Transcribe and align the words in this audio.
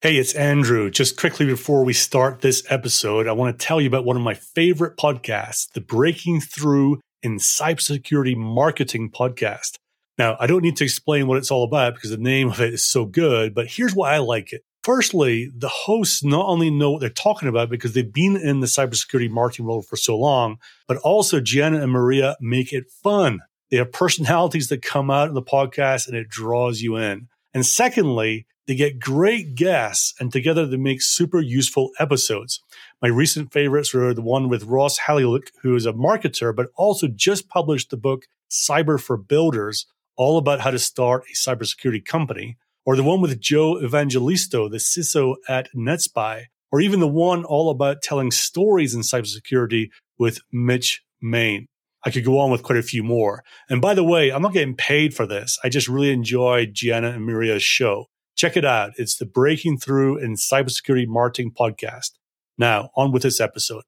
Hey, 0.00 0.14
it's 0.16 0.34
Andrew. 0.34 0.92
Just 0.92 1.16
quickly 1.16 1.44
before 1.44 1.84
we 1.84 1.92
start 1.92 2.40
this 2.40 2.62
episode, 2.70 3.26
I 3.26 3.32
want 3.32 3.58
to 3.58 3.66
tell 3.66 3.80
you 3.80 3.88
about 3.88 4.04
one 4.04 4.14
of 4.14 4.22
my 4.22 4.34
favorite 4.34 4.96
podcasts, 4.96 5.68
the 5.72 5.80
Breaking 5.80 6.40
Through 6.40 7.00
in 7.20 7.38
Cybersecurity 7.38 8.36
Marketing 8.36 9.10
podcast. 9.10 9.74
Now, 10.16 10.36
I 10.38 10.46
don't 10.46 10.62
need 10.62 10.76
to 10.76 10.84
explain 10.84 11.26
what 11.26 11.36
it's 11.36 11.50
all 11.50 11.64
about 11.64 11.96
because 11.96 12.10
the 12.10 12.16
name 12.16 12.48
of 12.48 12.60
it 12.60 12.74
is 12.74 12.84
so 12.84 13.06
good, 13.06 13.56
but 13.56 13.66
here's 13.66 13.92
why 13.92 14.14
I 14.14 14.18
like 14.18 14.52
it. 14.52 14.62
Firstly, 14.84 15.50
the 15.52 15.66
hosts 15.66 16.22
not 16.22 16.46
only 16.46 16.70
know 16.70 16.92
what 16.92 17.00
they're 17.00 17.10
talking 17.10 17.48
about 17.48 17.68
because 17.68 17.94
they've 17.94 18.12
been 18.12 18.36
in 18.36 18.60
the 18.60 18.68
cybersecurity 18.68 19.28
marketing 19.28 19.66
world 19.66 19.88
for 19.88 19.96
so 19.96 20.16
long, 20.16 20.58
but 20.86 20.98
also 20.98 21.40
Gianna 21.40 21.82
and 21.82 21.90
Maria 21.90 22.36
make 22.40 22.72
it 22.72 22.84
fun. 23.02 23.40
They 23.72 23.78
have 23.78 23.90
personalities 23.90 24.68
that 24.68 24.80
come 24.80 25.10
out 25.10 25.26
in 25.26 25.34
the 25.34 25.42
podcast 25.42 26.06
and 26.06 26.16
it 26.16 26.28
draws 26.28 26.82
you 26.82 26.94
in. 26.98 27.26
And 27.54 27.64
secondly, 27.64 28.46
they 28.66 28.74
get 28.74 29.00
great 29.00 29.54
guests, 29.54 30.14
and 30.20 30.30
together 30.30 30.66
they 30.66 30.76
make 30.76 31.00
super 31.00 31.40
useful 31.40 31.90
episodes. 31.98 32.60
My 33.00 33.08
recent 33.08 33.50
favorites 33.50 33.94
were 33.94 34.12
the 34.12 34.20
one 34.20 34.50
with 34.50 34.64
Ross 34.64 34.98
Haleliuk, 35.00 35.48
who 35.62 35.74
is 35.74 35.86
a 35.86 35.92
marketer, 35.94 36.54
but 36.54 36.68
also 36.76 37.08
just 37.08 37.48
published 37.48 37.88
the 37.90 37.96
book 37.96 38.26
Cyber 38.50 39.00
for 39.00 39.16
Builders, 39.16 39.86
all 40.16 40.36
about 40.36 40.60
how 40.60 40.70
to 40.70 40.78
start 40.78 41.24
a 41.30 41.34
cybersecurity 41.34 42.04
company, 42.04 42.58
or 42.84 42.94
the 42.94 43.02
one 43.02 43.22
with 43.22 43.40
Joe 43.40 43.80
Evangelisto, 43.82 44.70
the 44.70 44.76
CISO 44.76 45.36
at 45.48 45.68
NetSPI, 45.74 46.44
or 46.70 46.80
even 46.82 47.00
the 47.00 47.08
one 47.08 47.44
all 47.44 47.70
about 47.70 48.02
telling 48.02 48.30
stories 48.30 48.94
in 48.94 49.00
cybersecurity 49.00 49.88
with 50.18 50.40
Mitch 50.52 51.02
Main. 51.22 51.68
I 52.08 52.10
could 52.10 52.24
go 52.24 52.38
on 52.38 52.50
with 52.50 52.62
quite 52.62 52.78
a 52.78 52.82
few 52.82 53.02
more. 53.02 53.44
And 53.68 53.82
by 53.82 53.92
the 53.92 54.02
way, 54.02 54.30
I'm 54.30 54.40
not 54.40 54.54
getting 54.54 54.74
paid 54.74 55.12
for 55.12 55.26
this. 55.26 55.58
I 55.62 55.68
just 55.68 55.88
really 55.88 56.10
enjoyed 56.10 56.72
Gianna 56.72 57.10
and 57.10 57.26
Maria's 57.26 57.62
show. 57.62 58.06
Check 58.34 58.56
it 58.56 58.64
out. 58.64 58.92
It's 58.96 59.18
the 59.18 59.26
Breaking 59.26 59.76
Through 59.76 60.16
in 60.16 60.34
Cybersecurity 60.34 61.06
Marketing 61.06 61.52
podcast. 61.52 62.12
Now, 62.56 62.88
on 62.96 63.12
with 63.12 63.24
this 63.24 63.42
episode. 63.42 63.82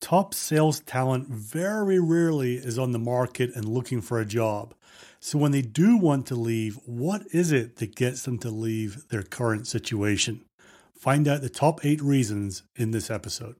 Top 0.00 0.34
sales 0.34 0.80
talent 0.80 1.28
very 1.28 2.00
rarely 2.00 2.56
is 2.56 2.76
on 2.76 2.90
the 2.90 2.98
market 2.98 3.54
and 3.54 3.64
looking 3.66 4.00
for 4.00 4.18
a 4.18 4.26
job. 4.26 4.74
So, 5.20 5.38
when 5.38 5.52
they 5.52 5.62
do 5.62 5.96
want 5.96 6.26
to 6.26 6.34
leave, 6.34 6.80
what 6.86 7.22
is 7.32 7.52
it 7.52 7.76
that 7.76 7.94
gets 7.94 8.24
them 8.24 8.38
to 8.38 8.50
leave 8.50 9.06
their 9.10 9.22
current 9.22 9.68
situation? 9.68 10.44
Find 10.98 11.28
out 11.28 11.42
the 11.42 11.48
top 11.48 11.84
eight 11.84 12.02
reasons 12.02 12.64
in 12.74 12.90
this 12.90 13.12
episode. 13.12 13.54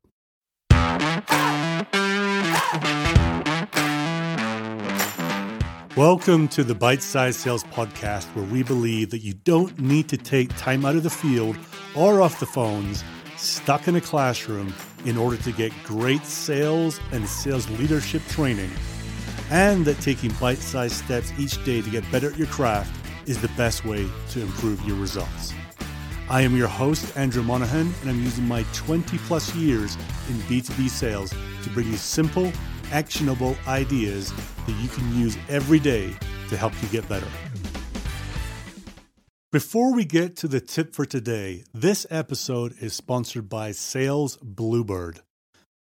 Welcome 5.98 6.46
to 6.50 6.62
the 6.62 6.77
Bite 6.77 7.02
Size 7.02 7.36
Sales 7.36 7.64
Podcast, 7.64 8.27
where 8.36 8.44
we 8.44 8.62
believe 8.62 9.10
that 9.10 9.18
you 9.18 9.34
don't 9.34 9.77
need 9.80 10.08
to 10.10 10.16
take 10.16 10.56
time 10.56 10.84
out 10.84 10.94
of 10.94 11.02
the 11.02 11.10
field 11.10 11.58
or 11.96 12.22
off 12.22 12.38
the 12.38 12.46
phones, 12.46 13.02
stuck 13.36 13.88
in 13.88 13.96
a 13.96 14.00
classroom, 14.00 14.72
in 15.06 15.16
order 15.16 15.36
to 15.38 15.50
get 15.50 15.72
great 15.82 16.24
sales 16.24 17.00
and 17.10 17.28
sales 17.28 17.69
leadership 17.70 18.22
training, 18.28 18.70
and 19.50 19.84
that 19.86 20.00
taking 20.00 20.30
bite 20.34 20.58
sized 20.58 20.94
steps 20.94 21.32
each 21.36 21.64
day 21.64 21.82
to 21.82 21.91
get 21.91 22.08
better 22.12 22.30
at 22.30 22.38
your 22.38 22.46
craft 22.46 22.94
is 23.26 23.41
the 23.42 23.50
best 23.56 23.84
way 23.84 24.06
to 24.30 24.41
improve 24.41 24.80
your 24.84 24.96
results. 24.98 25.52
I 26.30 26.42
am 26.42 26.56
your 26.56 26.69
host, 26.69 27.16
Andrew 27.16 27.42
Monahan, 27.42 27.92
and 28.02 28.10
I'm 28.10 28.22
using 28.22 28.46
my 28.46 28.64
20 28.72 29.19
plus 29.19 29.52
years 29.56 29.96
in 30.28 30.36
B2B 30.42 30.91
sales 30.91 31.34
to 31.64 31.70
bring 31.70 31.88
you 31.88 31.96
simple, 31.96 32.52
actionable 32.92 33.56
ideas 33.67 34.33
that 34.67 34.77
you 34.83 34.89
can 34.89 35.14
use 35.17 35.36
every 35.48 35.78
day 35.78 36.14
to 36.48 36.56
help 36.56 36.72
you 36.83 36.89
get 36.89 37.08
better. 37.08 37.28
Before 39.50 39.94
we 39.94 40.05
get 40.05 40.36
to 40.36 40.48
the 40.48 40.61
tip 40.61 40.94
for 40.94 41.06
today, 41.06 41.64
this 41.72 42.06
episode 42.11 42.75
is 42.81 42.92
sponsored 42.92 43.48
by 43.48 43.72
Sales 43.72 44.36
Bluebird. 44.42 45.20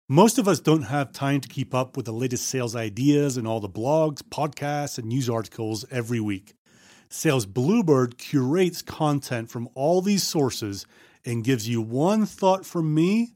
Most 0.09 0.39
of 0.39 0.49
us 0.49 0.59
don't 0.59 0.85
have 0.85 1.13
time 1.13 1.41
to 1.41 1.49
keep 1.49 1.75
up 1.75 1.97
with 1.97 2.07
the 2.07 2.13
latest 2.13 2.47
sales 2.47 2.75
ideas 2.75 3.37
and 3.37 3.47
all 3.47 3.61
the 3.61 3.69
blogs, 3.69 4.23
podcasts, 4.23 4.99
and 4.99 5.07
news 5.07 5.29
articles 5.29 5.85
every 5.91 6.19
week. 6.21 6.55
Sales 7.09 7.45
Bluebird 7.45 8.17
curates 8.17 8.81
content 8.81 9.51
from 9.51 9.69
all 9.75 10.01
these 10.01 10.23
sources 10.23 10.87
and 11.25 11.45
gives 11.45 11.69
you 11.69 11.83
one 11.83 12.25
thought 12.25 12.65
from 12.65 12.95
me, 12.95 13.35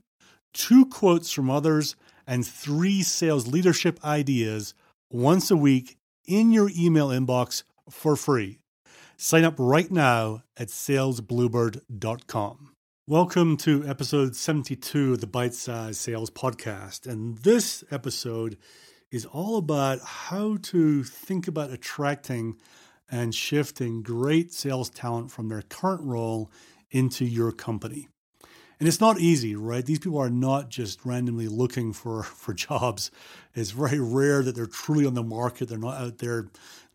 two 0.55 0.87
quotes 0.87 1.31
from 1.31 1.51
others, 1.51 1.95
and 2.27 2.47
three 2.47 3.03
sales 3.03 3.47
leadership 3.47 4.05
ideas 4.05 4.75
once 5.11 5.51
a 5.51 5.57
week 5.57 5.97
in 6.27 6.51
your 6.51 6.71
email 6.77 7.09
inbox 7.09 7.63
for 7.89 8.17
free. 8.17 8.59
Sign 9.17 9.45
up 9.45 9.55
right 9.59 9.91
now 9.91 10.43
at 10.57 10.69
salesbluebird.com. 10.69 12.73
Welcome 13.09 13.57
to 13.59 13.87
episode 13.87 14.35
72 14.35 15.13
of 15.13 15.21
the 15.21 15.29
Bite 15.29 15.55
Size 15.55 15.99
Sales 15.99 16.31
Podcast. 16.31 17.07
And 17.07 17.39
this 17.39 17.85
episode 17.91 18.59
is 19.13 19.25
all 19.25 19.59
about 19.59 20.01
how 20.01 20.59
to 20.63 21.05
think 21.05 21.47
about 21.47 21.71
attracting 21.71 22.57
and 23.09 23.33
shifting 23.33 24.03
great 24.03 24.53
sales 24.53 24.91
talent 24.91 25.31
from 25.31 25.49
their 25.49 25.63
current 25.63 26.03
role 26.03 26.51
into 26.91 27.25
your 27.25 27.53
company. 27.53 28.09
And 28.79 28.87
it's 28.87 29.01
not 29.01 29.19
easy, 29.19 29.57
right? 29.57 29.85
These 29.85 30.01
people 30.01 30.19
are 30.19 30.31
not 30.31 30.69
just 30.69 31.05
randomly 31.05 31.49
looking 31.49 31.93
for, 31.93 32.23
for 32.43 32.53
jobs. 32.53 33.11
It's 33.55 33.71
very 33.71 34.01
rare 34.01 34.43
that 34.43 34.55
they're 34.55 34.67
truly 34.67 35.07
on 35.07 35.15
the 35.15 35.23
market. 35.23 35.69
They're 35.69 35.79
not 35.79 36.01
out 36.01 36.19
there 36.19 36.49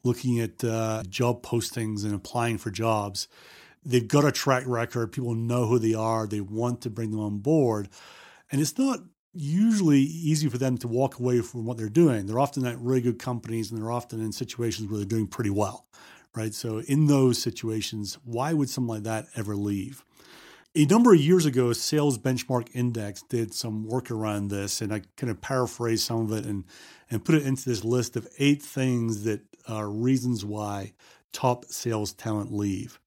looking 0.04 0.40
at 0.40 0.64
uh, 0.64 1.04
job 1.10 1.44
postings 1.44 2.04
and 2.04 2.14
applying 2.14 2.58
for 2.58 2.72
jobs. 2.72 3.28
They've 3.84 4.08
got 4.08 4.26
a 4.26 4.32
track 4.32 4.64
record. 4.68 5.12
People 5.12 5.34
know 5.34 5.66
who 5.66 5.80
they 5.80 5.94
are. 5.94 6.28
They 6.28 6.42
want 6.42 6.82
to 6.82 6.90
bring 6.90 7.12
them 7.12 7.20
on 7.20 7.40
board. 7.40 7.90
And 8.52 8.62
it's 8.62 8.78
not 8.78 9.00
usually 9.34 10.02
easy 10.02 10.50
for 10.50 10.58
them 10.58 10.78
to 10.78 10.88
walk 10.88 11.20
away 11.20 11.42
from 11.42 11.66
what 11.66 11.78
they're 11.78 11.90
doing. 11.90 12.26
They're 12.26 12.40
often 12.40 12.66
at 12.66 12.80
really 12.80 13.02
good 13.02 13.18
companies 13.18 13.72
and 13.72 13.82
they're 13.82 13.92
often 13.92 14.22
in 14.22 14.32
situations 14.32 14.90
where 14.90 14.98
they're 14.98 15.06
doing 15.06 15.28
pretty 15.28 15.50
well, 15.50 15.88
right? 16.36 16.54
So, 16.54 16.80
in 16.80 17.08
those 17.08 17.42
situations, 17.42 18.18
why 18.26 18.54
would 18.54 18.70
someone 18.70 18.98
like 18.98 19.04
that 19.04 19.28
ever 19.36 19.56
leave? 19.56 20.04
A 20.74 20.86
number 20.86 21.14
of 21.14 21.20
years 21.20 21.46
ago, 21.46 21.74
Sales 21.74 22.18
Benchmark 22.18 22.70
Index 22.74 23.24
did 23.24 23.54
some 23.54 23.86
work 23.86 24.10
around 24.10 24.48
this, 24.48 24.80
and 24.80 24.94
I 24.94 25.02
kind 25.18 25.30
of 25.30 25.42
paraphrased 25.42 26.06
some 26.06 26.22
of 26.22 26.32
it 26.32 26.46
and, 26.46 26.64
and 27.10 27.26
put 27.26 27.36
it 27.36 27.46
into 27.46 27.68
this 27.68 27.84
list 27.84 28.16
of 28.16 28.26
eight 28.40 28.62
things 28.62 29.26
that 29.26 29.42
are 29.68 29.90
reasons 29.90 30.46
why 30.46 30.94
top 31.34 31.66
sales 31.66 32.14
talent 32.14 32.54
leave. 32.54 33.02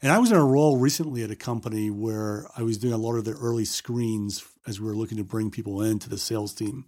And 0.00 0.12
I 0.12 0.18
was 0.18 0.30
in 0.30 0.36
a 0.36 0.44
role 0.44 0.76
recently 0.76 1.24
at 1.24 1.30
a 1.32 1.36
company 1.36 1.90
where 1.90 2.46
I 2.56 2.62
was 2.62 2.78
doing 2.78 2.94
a 2.94 2.98
lot 2.98 3.16
of 3.16 3.24
the 3.24 3.32
early 3.32 3.64
screens 3.64 4.44
as 4.68 4.80
we 4.80 4.86
were 4.86 4.94
looking 4.94 5.18
to 5.18 5.24
bring 5.24 5.50
people 5.50 5.82
into 5.82 6.08
the 6.08 6.18
sales 6.18 6.54
team. 6.54 6.84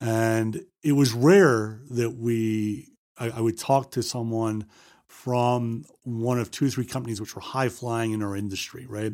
And 0.00 0.64
it 0.84 0.92
was 0.92 1.12
rare 1.12 1.80
that 1.90 2.10
we, 2.10 2.92
I, 3.18 3.30
I 3.30 3.40
would 3.40 3.58
talk 3.58 3.90
to 3.92 4.02
someone 4.04 4.66
from 5.22 5.84
one 6.04 6.38
of 6.38 6.50
two 6.50 6.66
or 6.66 6.68
three 6.68 6.84
companies 6.84 7.20
which 7.20 7.34
were 7.34 7.42
high 7.42 7.68
flying 7.68 8.12
in 8.12 8.22
our 8.22 8.36
industry, 8.36 8.86
right? 8.86 9.12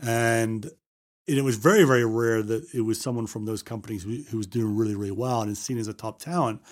And 0.00 0.70
it 1.26 1.42
was 1.42 1.56
very, 1.56 1.84
very 1.84 2.04
rare 2.04 2.42
that 2.42 2.72
it 2.72 2.82
was 2.82 3.00
someone 3.00 3.26
from 3.26 3.44
those 3.44 3.62
companies 3.62 4.04
who, 4.04 4.22
who 4.30 4.38
was 4.38 4.46
doing 4.46 4.76
really, 4.76 4.94
really 4.94 5.10
well 5.10 5.42
and 5.42 5.50
is 5.50 5.58
seen 5.58 5.76
as 5.76 5.88
a 5.88 5.92
top 5.92 6.20
talent. 6.20 6.62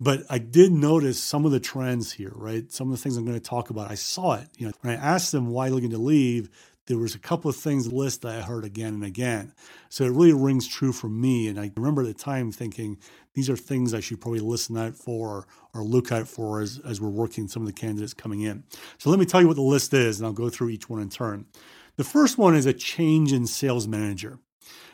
But 0.00 0.22
I 0.30 0.38
did 0.38 0.72
notice 0.72 1.20
some 1.20 1.44
of 1.44 1.52
the 1.52 1.60
trends 1.60 2.12
here, 2.12 2.32
right? 2.34 2.70
Some 2.72 2.90
of 2.90 2.96
the 2.96 3.02
things 3.02 3.16
I'm 3.16 3.26
going 3.26 3.38
to 3.38 3.48
talk 3.48 3.70
about. 3.70 3.90
I 3.90 3.96
saw 3.96 4.34
it. 4.34 4.48
You 4.56 4.68
know, 4.68 4.72
when 4.80 4.96
I 4.96 4.96
asked 4.96 5.32
them 5.32 5.48
why 5.48 5.66
you're 5.66 5.74
looking 5.74 5.90
to 5.90 5.98
leave, 5.98 6.48
there 6.86 6.98
was 6.98 7.14
a 7.14 7.18
couple 7.18 7.48
of 7.48 7.56
things 7.56 7.92
list 7.92 8.22
that 8.22 8.36
I 8.36 8.42
heard 8.42 8.64
again 8.64 8.94
and 8.94 9.04
again. 9.04 9.54
So 9.88 10.04
it 10.04 10.12
really 10.12 10.32
rings 10.32 10.68
true 10.68 10.92
for 10.92 11.08
me. 11.08 11.48
And 11.48 11.58
I 11.58 11.70
remember 11.76 12.02
at 12.02 12.08
the 12.08 12.14
time 12.14 12.52
thinking 12.52 12.98
these 13.34 13.48
are 13.48 13.56
things 13.56 13.94
I 13.94 14.00
should 14.00 14.20
probably 14.20 14.40
listen 14.40 14.76
out 14.76 14.94
for 14.94 15.46
or 15.72 15.82
look 15.82 16.12
out 16.12 16.28
for 16.28 16.60
as, 16.60 16.80
as 16.84 17.00
we're 17.00 17.08
working 17.08 17.48
some 17.48 17.62
of 17.62 17.66
the 17.66 17.72
candidates 17.72 18.14
coming 18.14 18.42
in. 18.42 18.64
So 18.98 19.10
let 19.10 19.18
me 19.18 19.26
tell 19.26 19.40
you 19.40 19.48
what 19.48 19.56
the 19.56 19.62
list 19.62 19.94
is, 19.94 20.18
and 20.18 20.26
I'll 20.26 20.32
go 20.32 20.50
through 20.50 20.70
each 20.70 20.88
one 20.88 21.00
in 21.00 21.08
turn. 21.08 21.46
The 21.96 22.04
first 22.04 22.38
one 22.38 22.54
is 22.54 22.66
a 22.66 22.72
change 22.72 23.32
in 23.32 23.46
sales 23.46 23.88
manager. 23.88 24.38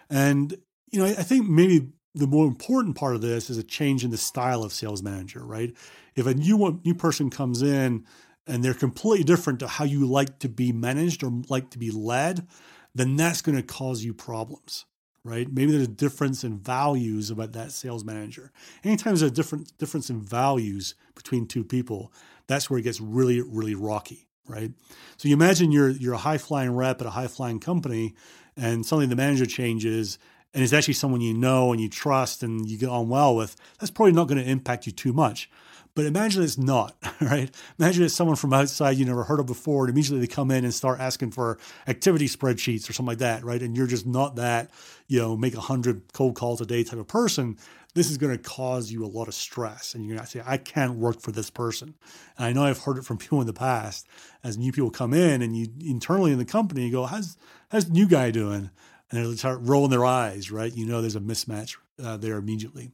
And, 0.08 0.54
you 0.90 1.00
know, 1.00 1.06
I 1.06 1.22
think 1.22 1.48
maybe 1.48 1.88
the 2.14 2.26
more 2.26 2.46
important 2.46 2.96
part 2.96 3.14
of 3.14 3.20
this 3.20 3.50
is 3.50 3.58
a 3.58 3.62
change 3.62 4.04
in 4.04 4.10
the 4.10 4.16
style 4.16 4.62
of 4.62 4.72
sales 4.72 5.02
manager, 5.02 5.44
right? 5.44 5.74
If 6.14 6.26
a 6.26 6.34
new 6.34 6.80
new 6.84 6.94
person 6.94 7.30
comes 7.30 7.62
in 7.62 8.04
and 8.46 8.64
they're 8.64 8.74
completely 8.74 9.24
different 9.24 9.60
to 9.60 9.68
how 9.68 9.84
you 9.84 10.06
like 10.06 10.38
to 10.40 10.48
be 10.48 10.72
managed 10.72 11.22
or 11.22 11.42
like 11.48 11.70
to 11.70 11.78
be 11.78 11.90
led, 11.90 12.46
then 12.94 13.16
that's 13.16 13.42
going 13.42 13.56
to 13.56 13.62
cause 13.62 14.02
you 14.02 14.12
problems, 14.12 14.86
right? 15.24 15.50
Maybe 15.52 15.72
there's 15.72 15.84
a 15.84 15.88
difference 15.88 16.42
in 16.42 16.58
values 16.58 17.30
about 17.30 17.52
that 17.52 17.72
sales 17.72 18.04
manager. 18.04 18.52
Anytime 18.82 19.12
there's 19.12 19.22
a 19.22 19.30
different 19.30 19.76
difference 19.78 20.10
in 20.10 20.20
values 20.20 20.94
between 21.14 21.46
two 21.46 21.64
people, 21.64 22.12
that's 22.46 22.68
where 22.68 22.78
it 22.78 22.82
gets 22.82 23.00
really, 23.00 23.40
really 23.40 23.74
rocky 23.74 24.26
right? 24.50 24.72
So 25.16 25.28
you 25.28 25.34
imagine 25.34 25.70
you're 25.70 25.90
you're 25.90 26.14
a 26.14 26.18
high 26.18 26.38
flying 26.38 26.74
rep 26.74 27.00
at 27.00 27.06
a 27.06 27.10
high 27.10 27.28
flying 27.28 27.60
company, 27.60 28.14
and 28.56 28.84
suddenly 28.84 29.06
the 29.06 29.16
manager 29.16 29.46
changes, 29.46 30.18
and 30.52 30.62
it's 30.62 30.72
actually 30.72 30.94
someone 30.94 31.20
you 31.20 31.32
know 31.32 31.72
and 31.72 31.80
you 31.80 31.88
trust 31.88 32.42
and 32.42 32.68
you 32.68 32.76
get 32.76 32.88
on 32.88 33.08
well 33.08 33.36
with. 33.36 33.56
That's 33.78 33.90
probably 33.90 34.12
not 34.12 34.28
going 34.28 34.42
to 34.42 34.50
impact 34.50 34.86
you 34.86 34.92
too 34.92 35.12
much. 35.12 35.48
But 35.94 36.06
imagine 36.06 36.42
it's 36.42 36.58
not, 36.58 36.96
right? 37.20 37.50
Imagine 37.78 38.04
it's 38.04 38.14
someone 38.14 38.36
from 38.36 38.52
outside 38.52 38.96
you 38.96 39.04
never 39.04 39.24
heard 39.24 39.40
of 39.40 39.46
before, 39.46 39.84
and 39.84 39.90
immediately 39.90 40.20
they 40.20 40.26
come 40.32 40.50
in 40.50 40.64
and 40.64 40.72
start 40.72 41.00
asking 41.00 41.32
for 41.32 41.58
activity 41.86 42.26
spreadsheets 42.28 42.88
or 42.88 42.92
something 42.92 43.10
like 43.10 43.18
that, 43.18 43.44
right? 43.44 43.60
And 43.60 43.76
you're 43.76 43.86
just 43.86 44.06
not 44.06 44.36
that, 44.36 44.70
you 45.08 45.18
know, 45.18 45.36
make 45.36 45.54
a 45.54 45.60
hundred 45.60 46.12
cold 46.12 46.36
calls 46.36 46.60
a 46.60 46.66
day 46.66 46.84
type 46.84 46.98
of 46.98 47.08
person. 47.08 47.58
This 47.94 48.08
is 48.08 48.18
going 48.18 48.36
to 48.36 48.42
cause 48.42 48.92
you 48.92 49.04
a 49.04 49.06
lot 49.06 49.26
of 49.26 49.34
stress, 49.34 49.94
and 49.94 50.06
you're 50.06 50.14
going 50.14 50.24
to 50.24 50.30
say, 50.30 50.42
"I 50.46 50.58
can't 50.58 50.94
work 50.94 51.20
for 51.20 51.32
this 51.32 51.50
person." 51.50 51.94
And 52.38 52.46
I 52.46 52.52
know 52.52 52.64
I've 52.64 52.78
heard 52.78 52.98
it 52.98 53.04
from 53.04 53.18
people 53.18 53.40
in 53.40 53.48
the 53.48 53.52
past 53.52 54.06
as 54.44 54.56
new 54.56 54.70
people 54.70 54.90
come 54.90 55.12
in, 55.12 55.42
and 55.42 55.56
you 55.56 55.66
internally 55.80 56.30
in 56.30 56.38
the 56.38 56.44
company 56.44 56.86
you 56.86 56.92
go, 56.92 57.06
"How's 57.06 57.36
how's 57.70 57.86
the 57.86 57.92
new 57.92 58.06
guy 58.06 58.30
doing?" 58.30 58.70
And 59.10 59.26
they 59.26 59.36
start 59.36 59.58
rolling 59.62 59.90
their 59.90 60.04
eyes, 60.04 60.52
right? 60.52 60.72
You 60.72 60.86
know, 60.86 61.00
there's 61.00 61.16
a 61.16 61.20
mismatch 61.20 61.76
uh, 62.00 62.16
there 62.16 62.36
immediately. 62.36 62.92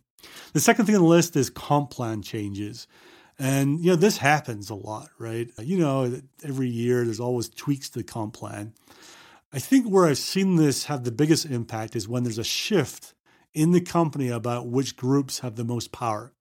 The 0.53 0.61
second 0.61 0.87
thing 0.87 0.95
on 0.95 1.03
the 1.03 1.07
list 1.09 1.37
is 1.37 1.51
comp 1.51 1.91
plan 1.91 2.23
changes. 2.23 2.87
And, 3.39 3.81
you 3.81 3.91
know, 3.91 3.97
this 3.97 4.17
happens 4.19 4.71
a 4.71 4.75
lot, 4.75 5.11
right? 5.19 5.51
You 5.59 5.79
know, 5.79 6.21
every 6.43 6.69
year 6.69 7.05
there's 7.05 7.21
always 7.21 7.49
tweaks 7.49 7.91
to 7.91 7.99
the 7.99 8.05
comp 8.05 8.35
plan. 8.35 8.73
I 9.53 9.59
think 9.59 9.87
where 9.87 10.07
I've 10.07 10.19
seen 10.19 10.57
this 10.57 10.85
have 10.85 11.05
the 11.05 11.13
biggest 11.13 11.47
impact 11.47 11.97
is 11.97 12.09
when 12.09 12.23
there's 12.23 12.39
a 12.39 12.45
shift 12.45 13.15
in 13.55 13.73
the 13.73 13.81
company 13.81 14.29
about 14.29 14.69
which 14.69 14.97
groups 14.97 15.41
have 15.41 15.57
the 15.57 15.65
most 15.65 15.93
power. 15.93 16.33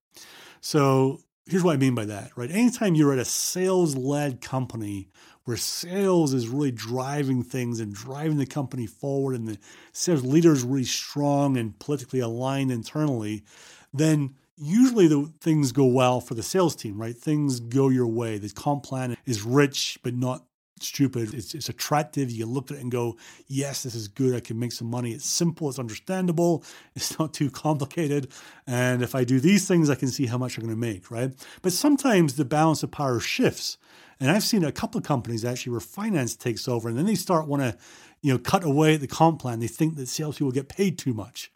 So 0.62 1.22
here's 1.46 1.64
what 1.64 1.74
I 1.74 1.78
mean 1.78 1.96
by 1.96 2.06
that, 2.06 2.32
right? 2.36 2.52
Anytime 2.52 2.96
you're 2.96 3.14
at 3.14 3.20
a 3.20 3.26
sales 3.26 3.96
led 3.96 4.42
company 4.42 5.10
where 5.44 5.58
sales 5.58 6.34
is 6.34 6.50
really 6.50 6.72
driving 6.72 7.44
things 7.44 7.80
and 7.80 7.94
driving 7.94 8.38
the 8.38 8.46
company 8.48 8.88
forward 8.88 9.36
and 9.36 9.48
the 9.48 9.60
sales 9.92 10.24
leader 10.24 10.52
is 10.52 10.64
really 10.64 10.84
strong 10.84 11.56
and 11.56 11.78
politically 11.78 12.20
aligned 12.20 12.72
internally, 12.72 13.44
then 13.98 14.36
usually 14.58 15.08
the 15.08 15.32
things 15.42 15.72
go 15.72 15.86
well 15.86 16.22
for 16.22 16.34
the 16.34 16.44
sales 16.44 16.76
team, 16.76 17.00
right? 17.00 17.16
Things 17.16 17.60
go 17.60 17.90
your 17.90 18.08
way. 18.08 18.38
The 18.38 18.50
comp 18.50 18.84
plan 18.84 19.18
is 19.26 19.44
rich 19.44 20.00
but 20.04 20.14
not 20.16 20.46
stupid. 20.82 21.34
It's, 21.34 21.54
it's 21.54 21.70
attractive. 21.70 22.30
You 22.30 22.46
look 22.46 22.72
at 22.72 22.78
it 22.78 22.82
and 22.82 22.92
go, 22.92 23.18
yes, 23.48 23.84
this 23.84 23.96
is 23.96 24.08
good. 24.08 24.36
I 24.36 24.40
can 24.40 24.60
make 24.60 24.72
some 24.72 24.90
money. 24.90 25.12
It's 25.12 25.26
simple. 25.26 25.70
It's 25.70 25.80
understandable. 25.80 26.64
It's 26.96 27.20
not 27.20 27.34
too 27.34 27.50
complicated. 27.52 28.32
And 28.66 29.02
if 29.02 29.16
I 29.16 29.26
do 29.26 29.40
these 29.40 29.68
things, 29.68 29.90
I 29.90 29.96
can 29.96 30.08
see 30.08 30.28
how 30.28 30.38
much 30.38 30.58
I'm 30.58 30.64
going 30.64 30.74
to 30.74 30.80
make, 30.80 31.12
right? 31.12 31.32
But 31.62 31.74
sometimes 31.74 32.36
the 32.36 32.46
balance 32.46 32.84
of 32.84 32.92
power 32.92 33.20
shifts. 33.20 33.78
And 34.20 34.32
I've 34.32 34.44
seen 34.44 34.64
a 34.64 34.72
couple 34.72 34.98
of 34.98 35.04
companies 35.04 35.44
actually 35.44 35.72
where 35.72 35.82
finance 35.82 36.36
takes 36.38 36.68
over 36.68 36.88
and 36.88 36.98
then 36.98 37.06
they 37.06 37.16
start 37.16 37.48
want 37.48 37.64
to, 37.64 37.78
you 38.22 38.32
know, 38.32 38.40
cut 38.40 38.64
away 38.64 38.96
at 38.96 39.02
the 39.02 39.08
comp 39.08 39.42
plan. 39.42 39.60
They 39.60 39.68
think 39.68 39.98
that 39.98 40.08
salespeople 40.08 40.54
get 40.54 40.70
paid 40.70 40.98
too 40.98 41.14
much, 41.14 41.52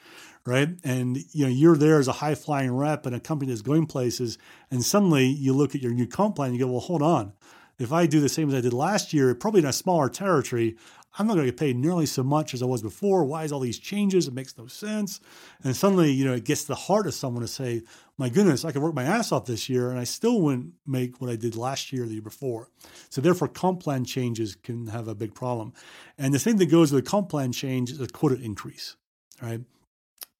right? 0.46 0.70
And 0.84 1.18
you 1.32 1.46
know, 1.46 1.52
you're 1.52 1.78
there 1.78 2.00
as 2.00 2.08
a 2.08 2.14
high 2.14 2.36
flying 2.36 2.76
rep 2.76 3.06
in 3.06 3.14
a 3.14 3.20
company 3.20 3.52
that's 3.52 3.62
going 3.62 3.86
places, 3.86 4.38
and 4.72 4.84
suddenly 4.84 5.26
you 5.26 5.54
look 5.54 5.76
at 5.76 5.82
your 5.82 5.94
new 5.94 6.08
comp 6.08 6.36
plan 6.36 6.50
and 6.50 6.58
you 6.58 6.66
go, 6.66 6.72
well, 6.72 6.82
hold 6.82 7.02
on. 7.02 7.34
If 7.78 7.94
I 7.94 8.08
do 8.08 8.20
the 8.20 8.28
same 8.28 8.50
as 8.50 8.56
I 8.56 8.62
did 8.62 8.74
last 8.74 9.14
year, 9.14 9.34
probably 9.34 9.62
in 9.62 9.66
a 9.66 9.72
smaller 9.72 10.10
territory, 10.10 10.76
I'm 11.18 11.28
not 11.28 11.34
going 11.36 11.46
to 11.46 11.52
get 11.52 11.60
paid 11.60 11.76
nearly 11.76 12.06
so 12.06 12.24
much 12.24 12.54
as 12.54 12.62
I 12.62 12.66
was 12.66 12.82
before. 12.82 13.24
Why 13.24 13.44
is 13.44 13.52
all 13.52 13.60
these 13.60 13.80
changes? 13.80 14.28
It 14.28 14.34
makes 14.34 14.58
no 14.58 14.68
sense. 14.68 15.20
And 15.64 15.76
suddenly, 15.76 16.12
you 16.12 16.24
know, 16.24 16.34
it 16.34 16.44
gets 16.44 16.62
to 16.64 16.68
the 16.68 16.76
heart 16.76 17.08
of 17.08 17.14
someone 17.14 17.42
to 17.42 17.48
say, 17.48 17.82
my 18.18 18.30
goodness, 18.30 18.64
I 18.64 18.72
could 18.72 18.82
work 18.82 18.94
my 18.94 19.04
ass 19.04 19.32
off 19.32 19.46
this 19.46 19.70
year 19.70 19.90
and 19.90 20.00
I 20.00 20.04
still 20.04 20.42
wouldn't 20.42 20.74
make 20.86 21.20
what 21.20 21.30
I 21.30 21.36
did 21.36 21.56
last 21.56 21.92
year 21.92 22.04
or 22.04 22.06
the 22.06 22.14
year 22.14 22.22
before. 22.22 22.70
So 23.10 23.22
therefore, 23.22 23.48
comp 23.48 23.82
plan 23.82 24.06
changes 24.06 24.56
can 24.56 24.88
have 24.88 25.08
a 25.08 25.16
big 25.16 25.34
problem. 25.34 25.74
And 26.18 26.34
the 26.34 26.40
thing 26.40 26.58
that 26.58 26.68
goes 26.68 26.92
with 26.92 27.06
comp 27.06 27.30
plan 27.30 27.54
change 27.54 27.92
is 27.92 28.02
a 28.02 28.08
quota 28.08 28.40
increase, 28.40 28.96
right? 29.42 29.62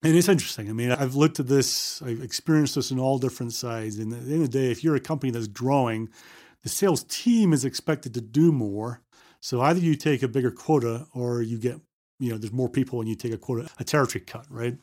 And 0.02 0.16
it's 0.16 0.30
interesting. 0.30 0.70
I 0.70 0.74
mean, 0.74 0.92
I've 0.92 1.16
looked 1.16 1.40
at 1.42 1.48
this, 1.48 2.02
I've 2.02 2.22
experienced 2.22 2.76
this 2.76 2.92
in 2.92 3.00
all 3.00 3.18
different 3.18 3.52
sides. 3.52 4.00
And 4.00 4.14
at 4.14 4.26
the 4.26 4.34
end 4.34 4.44
of 4.44 4.52
the 4.52 4.60
day, 4.60 4.72
if 4.72 4.84
you're 4.84 4.96
a 4.96 5.00
company 5.00 5.32
that's 5.32 5.48
growing, 5.48 6.10
the 6.64 6.70
sales 6.70 7.04
team 7.04 7.52
is 7.52 7.66
expected 7.66 8.14
to 8.14 8.22
do 8.22 8.52
more. 8.52 9.02
So 9.42 9.62
either 9.62 9.80
you 9.80 9.96
take 9.96 10.24
a 10.24 10.28
bigger 10.30 10.52
quota 10.52 11.08
or 11.14 11.42
you 11.42 11.58
get, 11.58 11.80
you 12.18 12.32
know, 12.32 12.38
there's 12.38 12.54
more 12.54 12.70
people 12.70 13.00
and 13.02 13.10
you 13.10 13.16
take 13.16 13.34
a 13.34 13.38
quota, 13.38 13.70
a 13.78 13.84
territory 13.84 14.24
cut, 14.26 14.46
right? 14.50 14.78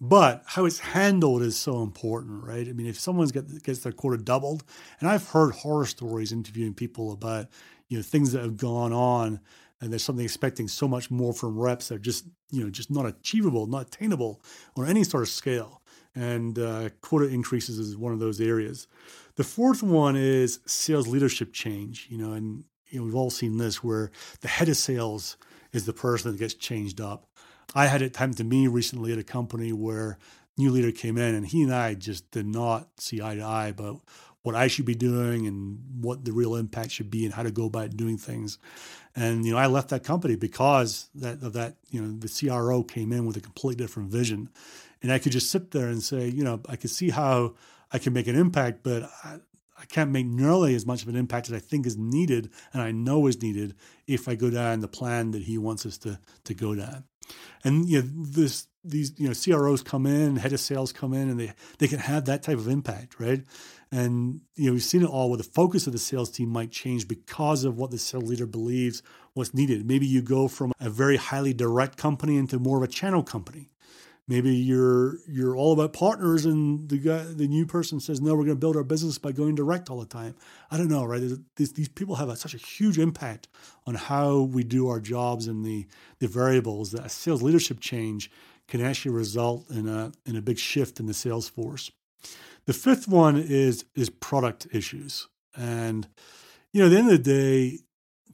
But 0.00 0.42
how 0.46 0.66
it's 0.66 0.78
handled 0.78 1.42
is 1.42 1.56
so 1.56 1.82
important, 1.82 2.44
right? 2.44 2.68
I 2.68 2.72
mean, 2.72 2.86
if 2.86 2.98
someone's 3.00 3.32
got 3.32 3.44
gets 3.62 3.80
their 3.80 3.92
quota 3.92 4.22
doubled, 4.22 4.64
and 5.00 5.08
I've 5.08 5.28
heard 5.28 5.52
horror 5.52 5.86
stories 5.86 6.32
interviewing 6.32 6.74
people 6.74 7.12
about, 7.12 7.46
you 7.88 7.96
know, 7.96 8.02
things 8.02 8.32
that 8.32 8.42
have 8.42 8.58
gone 8.58 8.92
on 8.92 9.40
and 9.80 9.92
there's 9.92 10.02
something 10.02 10.24
expecting 10.24 10.68
so 10.68 10.88
much 10.88 11.10
more 11.10 11.32
from 11.32 11.58
reps 11.58 11.88
that 11.88 11.96
are 11.96 12.00
just, 12.00 12.26
you 12.50 12.62
know, 12.62 12.70
just 12.70 12.90
not 12.90 13.06
achievable, 13.06 13.66
not 13.66 13.86
attainable 13.86 14.42
on 14.76 14.86
any 14.86 15.04
sort 15.04 15.22
of 15.22 15.28
scale. 15.28 15.82
And 16.14 16.58
uh, 16.58 16.88
quota 17.00 17.28
increases 17.28 17.78
is 17.78 17.96
one 17.96 18.12
of 18.12 18.18
those 18.18 18.40
areas. 18.40 18.88
The 19.36 19.44
fourth 19.44 19.82
one 19.82 20.16
is 20.16 20.58
sales 20.66 21.06
leadership 21.06 21.52
change. 21.52 22.08
You 22.10 22.18
know, 22.18 22.32
and 22.32 22.64
you 22.88 22.98
know, 22.98 23.04
we've 23.04 23.14
all 23.14 23.30
seen 23.30 23.58
this 23.58 23.84
where 23.84 24.10
the 24.40 24.48
head 24.48 24.68
of 24.68 24.76
sales 24.76 25.36
is 25.72 25.86
the 25.86 25.92
person 25.92 26.32
that 26.32 26.38
gets 26.38 26.54
changed 26.54 27.00
up. 27.00 27.28
I 27.74 27.86
had 27.86 28.02
it 28.02 28.16
happen 28.16 28.34
to 28.36 28.44
me 28.44 28.66
recently 28.66 29.12
at 29.12 29.18
a 29.18 29.24
company 29.24 29.72
where 29.72 30.18
new 30.56 30.70
leader 30.70 30.90
came 30.90 31.18
in 31.18 31.34
and 31.34 31.46
he 31.46 31.62
and 31.62 31.72
I 31.72 31.94
just 31.94 32.30
did 32.30 32.46
not 32.46 32.88
see 32.98 33.22
eye 33.22 33.36
to 33.36 33.42
eye 33.42 33.68
about 33.68 34.00
what 34.48 34.56
I 34.56 34.66
should 34.66 34.86
be 34.86 34.94
doing 34.94 35.46
and 35.46 35.78
what 36.00 36.24
the 36.24 36.32
real 36.32 36.56
impact 36.56 36.90
should 36.90 37.10
be 37.10 37.26
and 37.26 37.34
how 37.34 37.42
to 37.42 37.50
go 37.50 37.66
about 37.66 37.98
doing 37.98 38.16
things. 38.16 38.56
And 39.14 39.44
you 39.44 39.52
know, 39.52 39.58
I 39.58 39.66
left 39.66 39.90
that 39.90 40.04
company 40.04 40.36
because 40.36 41.10
that 41.16 41.42
of 41.42 41.52
that, 41.52 41.76
you 41.90 42.00
know, 42.00 42.18
the 42.18 42.30
CRO 42.30 42.82
came 42.82 43.12
in 43.12 43.26
with 43.26 43.36
a 43.36 43.42
completely 43.42 43.84
different 43.84 44.10
vision. 44.10 44.48
And 45.02 45.12
I 45.12 45.18
could 45.18 45.32
just 45.32 45.50
sit 45.50 45.72
there 45.72 45.88
and 45.88 46.02
say, 46.02 46.28
you 46.30 46.42
know, 46.42 46.62
I 46.66 46.76
could 46.76 46.88
see 46.88 47.10
how 47.10 47.56
I 47.92 47.98
can 47.98 48.14
make 48.14 48.26
an 48.26 48.36
impact, 48.36 48.78
but 48.82 49.10
I, 49.22 49.40
I 49.78 49.84
can't 49.84 50.12
make 50.12 50.24
nearly 50.24 50.74
as 50.74 50.86
much 50.86 51.02
of 51.02 51.08
an 51.10 51.16
impact 51.16 51.48
as 51.48 51.52
I 51.52 51.58
think 51.58 51.84
is 51.84 51.98
needed 51.98 52.50
and 52.72 52.80
I 52.80 52.90
know 52.90 53.26
is 53.26 53.42
needed 53.42 53.74
if 54.06 54.28
I 54.28 54.34
go 54.34 54.48
down 54.48 54.80
the 54.80 54.88
plan 54.88 55.32
that 55.32 55.42
he 55.42 55.58
wants 55.58 55.84
us 55.84 55.98
to 55.98 56.20
to 56.44 56.54
go 56.54 56.74
down. 56.74 57.04
And 57.64 57.88
you 57.88 58.02
know, 58.02 58.08
this 58.14 58.66
these 58.84 59.18
you 59.18 59.28
know 59.28 59.34
CROs 59.34 59.82
come 59.82 60.06
in, 60.06 60.36
head 60.36 60.52
of 60.52 60.60
sales 60.60 60.92
come 60.92 61.12
in, 61.14 61.28
and 61.28 61.38
they 61.38 61.52
they 61.78 61.88
can 61.88 61.98
have 61.98 62.26
that 62.26 62.42
type 62.42 62.58
of 62.58 62.68
impact, 62.68 63.18
right? 63.20 63.42
And 63.90 64.40
you 64.54 64.66
know 64.66 64.72
we've 64.72 64.82
seen 64.82 65.02
it 65.02 65.08
all 65.08 65.30
where 65.30 65.38
the 65.38 65.44
focus 65.44 65.86
of 65.86 65.92
the 65.92 65.98
sales 65.98 66.30
team 66.30 66.48
might 66.48 66.70
change 66.70 67.08
because 67.08 67.64
of 67.64 67.76
what 67.76 67.90
the 67.90 67.98
sales 67.98 68.24
leader 68.24 68.46
believes 68.46 69.02
what's 69.34 69.54
needed. 69.54 69.86
Maybe 69.86 70.06
you 70.06 70.20
go 70.20 70.48
from 70.48 70.72
a 70.80 70.90
very 70.90 71.16
highly 71.16 71.54
direct 71.54 71.96
company 71.96 72.36
into 72.36 72.58
more 72.58 72.76
of 72.78 72.82
a 72.82 72.92
channel 72.92 73.22
company, 73.22 73.68
maybe 74.28 74.54
you're 74.54 75.16
you're 75.26 75.56
all 75.56 75.72
about 75.72 75.92
partners 75.92 76.44
and 76.44 76.88
the 76.88 76.98
guy 76.98 77.24
the 77.24 77.48
new 77.48 77.66
person 77.66 77.98
says 77.98 78.20
no 78.20 78.34
we're 78.34 78.44
going 78.44 78.56
to 78.56 78.60
build 78.60 78.76
our 78.76 78.84
business 78.84 79.18
by 79.18 79.32
going 79.32 79.54
direct 79.54 79.90
all 79.90 79.98
the 79.98 80.06
time. 80.06 80.36
I 80.70 80.76
don't 80.76 80.88
know 80.88 81.04
right? 81.04 81.22
These, 81.56 81.72
these 81.72 81.88
people 81.88 82.16
have 82.16 82.28
a, 82.28 82.36
such 82.36 82.54
a 82.54 82.58
huge 82.58 82.98
impact 82.98 83.48
on 83.86 83.94
how 83.94 84.42
we 84.42 84.62
do 84.62 84.88
our 84.88 85.00
jobs 85.00 85.48
and 85.48 85.64
the 85.64 85.86
the 86.20 86.28
variables 86.28 86.92
that 86.92 87.06
a 87.06 87.08
sales 87.08 87.42
leadership 87.42 87.80
change 87.80 88.30
can 88.68 88.82
actually 88.82 89.12
result 89.12 89.68
in 89.70 89.88
a 89.88 90.12
in 90.26 90.36
a 90.36 90.42
big 90.42 90.58
shift 90.58 91.00
in 91.00 91.06
the 91.06 91.14
sales 91.14 91.48
force. 91.48 91.90
The 92.66 92.74
fifth 92.74 93.08
one 93.08 93.36
is 93.36 93.86
is 93.96 94.10
product 94.10 94.68
issues. 94.70 95.26
And 95.56 96.06
you 96.72 96.80
know 96.80 96.86
at 96.86 96.90
the 96.90 96.98
end 96.98 97.10
of 97.10 97.24
the 97.24 97.32
day 97.32 97.78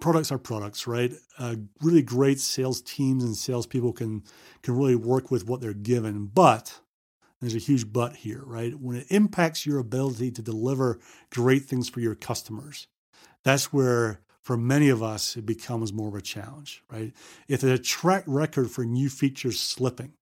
products 0.05 0.31
are 0.31 0.37
products, 0.37 0.87
right? 0.87 1.15
Uh, 1.39 1.57
really 1.81 2.03
great 2.03 2.39
sales 2.39 2.83
teams 2.83 3.25
and 3.25 3.35
salespeople 3.35 3.95
can 3.95 4.23
can 4.63 4.77
really 4.77 4.95
work 4.95 5.31
with 5.31 5.49
what 5.49 5.63
they're 5.63 5.73
given, 5.73 6.27
but 6.27 6.79
there's 7.41 7.55
a 7.55 7.59
huge 7.59 7.91
but 7.91 8.17
here, 8.17 8.43
right? 8.45 8.75
When 8.79 8.99
it 8.99 9.07
impacts 9.09 9.65
your 9.65 9.79
ability 9.79 10.31
to 10.33 10.43
deliver 10.43 11.01
great 11.31 11.63
things 11.63 11.89
for 11.89 12.01
your 12.01 12.15
customers, 12.15 12.87
that's 13.45 13.73
where 13.73 14.21
for 14.43 14.59
many 14.59 14.91
of 14.91 15.03
us 15.03 15.39
it 15.39 15.47
becomes 15.47 15.91
more 15.91 16.09
of 16.09 16.15
a 16.15 16.21
challenge, 16.21 16.83
right? 16.93 17.15
If 17.49 17.63
there's 17.63 17.81
a 17.81 17.83
track 17.83 18.25
record 18.27 18.71
for 18.71 18.85
new 18.85 19.09
features 19.09 19.59
slipping, 19.59 20.13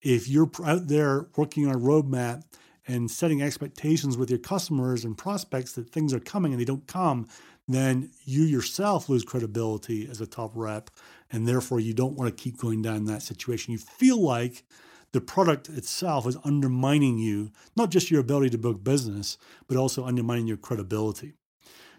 if 0.00 0.30
you're 0.30 0.50
out 0.64 0.88
there 0.88 1.26
working 1.36 1.68
on 1.68 1.74
a 1.74 1.78
roadmap 1.78 2.44
and 2.88 3.10
setting 3.10 3.42
expectations 3.42 4.16
with 4.16 4.30
your 4.30 4.38
customers 4.38 5.04
and 5.04 5.18
prospects 5.18 5.72
that 5.72 5.90
things 5.90 6.14
are 6.14 6.20
coming 6.20 6.52
and 6.52 6.60
they 6.60 6.64
don't 6.64 6.86
come, 6.86 7.28
then 7.74 8.10
you 8.24 8.42
yourself 8.42 9.08
lose 9.08 9.24
credibility 9.24 10.08
as 10.08 10.20
a 10.20 10.26
top 10.26 10.52
rep. 10.54 10.90
And 11.30 11.46
therefore, 11.46 11.80
you 11.80 11.94
don't 11.94 12.16
want 12.16 12.34
to 12.34 12.42
keep 12.42 12.58
going 12.58 12.82
down 12.82 13.04
that 13.04 13.22
situation. 13.22 13.72
You 13.72 13.78
feel 13.78 14.20
like 14.20 14.64
the 15.12 15.20
product 15.20 15.68
itself 15.68 16.26
is 16.26 16.36
undermining 16.44 17.18
you, 17.18 17.50
not 17.76 17.90
just 17.90 18.10
your 18.10 18.20
ability 18.20 18.50
to 18.50 18.58
book 18.58 18.82
business, 18.82 19.38
but 19.66 19.76
also 19.76 20.04
undermining 20.04 20.46
your 20.46 20.56
credibility. 20.56 21.34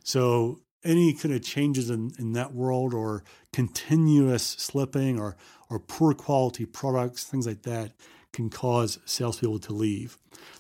So, 0.04 0.62
any 0.84 1.14
kind 1.14 1.34
of 1.36 1.44
changes 1.44 1.92
in, 1.92 2.12
in 2.18 2.34
that 2.34 2.56
world 2.56 2.94
or 2.94 3.24
continuous 3.54 4.44
slipping 4.44 5.20
or, 5.20 5.38
or 5.70 5.80
poor 5.80 6.14
quality 6.14 6.66
products, 6.66 7.24
things 7.24 7.46
like 7.46 7.62
that, 7.64 7.92
can 8.34 8.50
cause 8.50 8.98
salespeople 9.06 9.60
to 9.60 9.74
leave. 9.74 10.18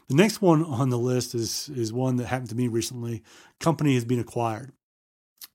The 0.09 0.15
next 0.15 0.41
one 0.41 0.63
on 0.63 0.89
the 0.89 0.97
list 0.97 1.33
is, 1.33 1.69
is 1.69 1.91
one 1.91 2.17
that 2.17 2.27
happened 2.27 2.49
to 2.49 2.55
me 2.55 2.67
recently. 2.67 3.23
Company 3.59 3.95
has 3.95 4.05
been 4.05 4.19
acquired 4.19 4.73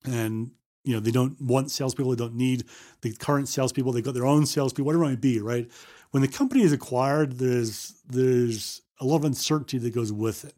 and 0.07 0.51
you 0.85 0.95
know 0.95 1.01
they 1.01 1.11
don't 1.11 1.41
want 1.41 1.71
salespeople. 1.71 2.11
They 2.13 2.25
don't 2.25 2.35
need 2.35 2.65
the 3.03 3.13
current 3.13 3.49
salespeople. 3.49 3.93
they've 3.93 4.05
got 4.05 4.15
their 4.15 4.27
own 4.27 4.47
salespeople, 4.47 4.87
whatever 4.87 5.05
it 5.05 5.09
might 5.09 5.21
be. 5.21 5.41
Right? 5.41 5.71
When 6.11 6.23
the 6.23 6.29
company 6.29 6.63
is 6.63 6.73
acquired, 6.73 7.39
there's 7.39 7.95
there's 8.09 8.83
a 9.01 9.05
lot 9.05 9.17
of 9.17 9.25
uncertainty 9.25 9.79
that 9.79 9.95
goes 9.95 10.13
with 10.13 10.45
it. 10.45 10.55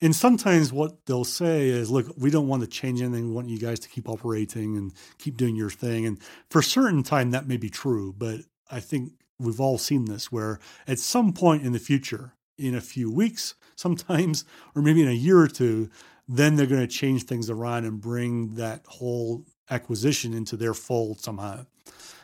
And 0.00 0.16
sometimes 0.16 0.72
what 0.72 1.06
they'll 1.06 1.24
say 1.24 1.68
is, 1.68 1.88
look, 1.88 2.12
we 2.16 2.30
don't 2.30 2.48
want 2.48 2.62
to 2.62 2.68
change 2.68 3.00
anything. 3.00 3.28
We 3.28 3.34
want 3.34 3.48
you 3.48 3.58
guys 3.58 3.78
to 3.80 3.88
keep 3.88 4.08
operating 4.08 4.76
and 4.76 4.92
keep 5.18 5.36
doing 5.36 5.54
your 5.54 5.70
thing. 5.70 6.06
And 6.06 6.18
for 6.50 6.58
a 6.58 6.64
certain 6.64 7.04
time, 7.04 7.30
that 7.30 7.46
may 7.46 7.56
be 7.56 7.70
true. 7.70 8.12
But 8.12 8.40
I 8.68 8.80
think 8.80 9.12
we've 9.38 9.60
all 9.60 9.78
seen 9.78 10.06
this 10.06 10.32
where 10.32 10.58
at 10.88 10.98
some 10.98 11.32
point 11.32 11.62
in 11.62 11.72
the 11.72 11.78
future, 11.78 12.34
in 12.58 12.74
a 12.74 12.80
few 12.80 13.12
weeks, 13.12 13.54
sometimes, 13.76 14.44
or 14.74 14.82
maybe 14.82 15.02
in 15.02 15.08
a 15.08 15.12
year 15.12 15.38
or 15.38 15.48
two, 15.48 15.88
then 16.28 16.56
they're 16.56 16.66
going 16.66 16.80
to 16.80 16.86
change 16.86 17.24
things 17.24 17.50
around 17.50 17.84
and 17.84 18.00
bring 18.00 18.54
that 18.54 18.82
whole 18.86 19.44
acquisition 19.70 20.34
into 20.34 20.56
their 20.56 20.74
fold 20.74 21.20
somehow. 21.20 21.64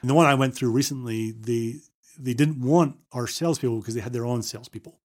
And 0.00 0.10
the 0.10 0.14
one 0.14 0.26
I 0.26 0.34
went 0.34 0.54
through 0.54 0.70
recently, 0.70 1.32
the 1.32 1.80
they 2.20 2.34
didn't 2.34 2.60
want 2.60 2.96
our 3.12 3.28
salespeople 3.28 3.78
because 3.78 3.94
they 3.94 4.00
had 4.00 4.12
their 4.12 4.26
own 4.26 4.42
salespeople 4.42 4.98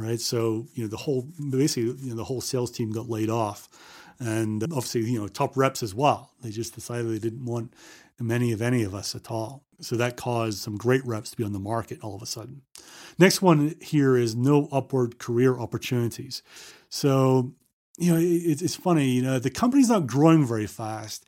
right? 0.00 0.20
So 0.20 0.66
you 0.74 0.84
know 0.84 0.88
the 0.88 0.96
whole 0.96 1.28
basically 1.50 1.94
you 2.02 2.10
know 2.10 2.16
the 2.16 2.24
whole 2.24 2.40
sales 2.40 2.70
team 2.70 2.90
got 2.90 3.08
laid 3.08 3.30
off, 3.30 3.68
and 4.18 4.62
obviously 4.64 5.02
you 5.02 5.20
know 5.20 5.28
top 5.28 5.56
reps 5.56 5.82
as 5.82 5.94
well. 5.94 6.32
They 6.42 6.50
just 6.50 6.74
decided 6.74 7.08
they 7.08 7.18
didn't 7.18 7.44
want 7.44 7.74
many 8.18 8.52
of 8.52 8.60
any 8.60 8.82
of 8.82 8.94
us 8.94 9.14
at 9.14 9.30
all. 9.30 9.64
So 9.80 9.96
that 9.96 10.16
caused 10.16 10.58
some 10.58 10.76
great 10.76 11.04
reps 11.06 11.30
to 11.30 11.36
be 11.36 11.44
on 11.44 11.52
the 11.52 11.58
market 11.58 12.00
all 12.02 12.14
of 12.14 12.22
a 12.22 12.26
sudden. 12.26 12.62
Next 13.18 13.40
one 13.40 13.76
here 13.80 14.16
is 14.16 14.36
no 14.36 14.68
upward 14.70 15.18
career 15.18 15.58
opportunities. 15.58 16.42
So 16.90 17.54
you 18.00 18.12
know 18.12 18.18
it, 18.18 18.62
it's 18.62 18.74
funny 18.74 19.10
you 19.10 19.22
know 19.22 19.38
the 19.38 19.50
company's 19.50 19.88
not 19.88 20.06
growing 20.06 20.44
very 20.44 20.66
fast 20.66 21.24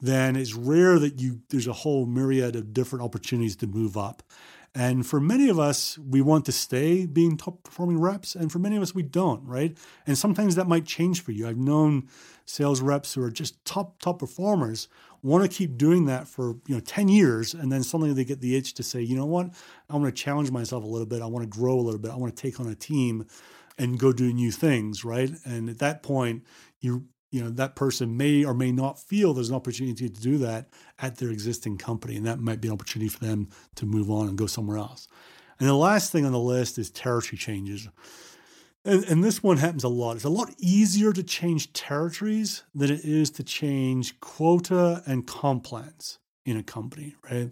then 0.00 0.36
it's 0.36 0.54
rare 0.54 0.98
that 0.98 1.20
you 1.20 1.40
there's 1.48 1.66
a 1.66 1.72
whole 1.72 2.06
myriad 2.06 2.56
of 2.56 2.74
different 2.74 3.04
opportunities 3.04 3.56
to 3.56 3.66
move 3.66 3.96
up. 3.96 4.22
And 4.76 5.06
for 5.06 5.20
many 5.20 5.48
of 5.48 5.58
us, 5.58 5.96
we 5.98 6.20
want 6.20 6.44
to 6.46 6.52
stay 6.52 7.06
being 7.06 7.36
top 7.36 7.62
performing 7.62 8.00
reps, 8.00 8.34
and 8.34 8.50
for 8.50 8.58
many 8.58 8.76
of 8.76 8.82
us, 8.82 8.92
we 8.92 9.04
don't, 9.04 9.46
right? 9.46 9.78
And 10.04 10.18
sometimes 10.18 10.56
that 10.56 10.66
might 10.66 10.84
change 10.84 11.22
for 11.22 11.30
you. 11.30 11.46
I've 11.46 11.56
known 11.56 12.08
sales 12.44 12.80
reps 12.80 13.14
who 13.14 13.22
are 13.22 13.30
just 13.30 13.64
top 13.64 14.00
top 14.00 14.18
performers 14.18 14.88
want 15.22 15.42
to 15.42 15.48
keep 15.48 15.78
doing 15.78 16.04
that 16.04 16.28
for 16.28 16.56
you 16.66 16.74
know 16.74 16.80
10 16.80 17.08
years 17.08 17.54
and 17.54 17.72
then 17.72 17.82
suddenly 17.82 18.12
they 18.12 18.26
get 18.26 18.42
the 18.42 18.54
itch 18.54 18.74
to 18.74 18.82
say 18.82 19.00
you 19.00 19.16
know 19.16 19.24
what? 19.24 19.48
I 19.88 19.96
want 19.96 20.14
to 20.14 20.22
challenge 20.22 20.50
myself 20.50 20.84
a 20.84 20.86
little 20.86 21.06
bit. 21.06 21.22
I 21.22 21.26
want 21.26 21.50
to 21.50 21.58
grow 21.58 21.78
a 21.78 21.80
little 21.80 22.00
bit. 22.00 22.10
I 22.10 22.16
want 22.16 22.36
to 22.36 22.42
take 22.42 22.60
on 22.60 22.68
a 22.68 22.74
team 22.74 23.24
and 23.78 23.98
go 23.98 24.12
do 24.12 24.32
new 24.32 24.50
things 24.50 25.04
right? 25.04 25.30
And 25.44 25.68
at 25.68 25.78
that 25.78 26.02
point 26.02 26.44
you 26.80 27.08
you 27.30 27.42
know 27.42 27.50
that 27.50 27.74
person 27.74 28.16
may 28.16 28.44
or 28.44 28.54
may 28.54 28.70
not 28.70 28.98
feel 28.98 29.34
there's 29.34 29.48
an 29.48 29.56
opportunity 29.56 30.08
to 30.08 30.20
do 30.20 30.38
that 30.38 30.68
at 31.00 31.16
their 31.16 31.30
existing 31.30 31.78
company 31.78 32.16
and 32.16 32.26
that 32.26 32.38
might 32.38 32.60
be 32.60 32.68
an 32.68 32.74
opportunity 32.74 33.08
for 33.08 33.24
them 33.24 33.48
to 33.74 33.86
move 33.86 34.10
on 34.10 34.28
and 34.28 34.38
go 34.38 34.46
somewhere 34.46 34.78
else. 34.78 35.08
And 35.58 35.68
the 35.68 35.74
last 35.74 36.12
thing 36.12 36.24
on 36.24 36.32
the 36.32 36.38
list 36.38 36.78
is 36.78 36.90
territory 36.90 37.38
changes. 37.38 37.88
And, 38.84 39.04
and 39.04 39.24
this 39.24 39.42
one 39.42 39.56
happens 39.56 39.82
a 39.82 39.88
lot. 39.88 40.16
It's 40.16 40.24
a 40.24 40.28
lot 40.28 40.52
easier 40.58 41.12
to 41.12 41.22
change 41.22 41.72
territories 41.72 42.64
than 42.74 42.90
it 42.90 43.04
is 43.04 43.30
to 43.32 43.42
change 43.42 44.20
quota 44.20 45.02
and 45.06 45.26
comp 45.26 45.64
plans 45.64 46.18
in 46.46 46.56
a 46.56 46.62
company 46.62 47.14
right? 47.28 47.50